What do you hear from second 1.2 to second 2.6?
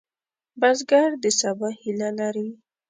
د سبا هیله لري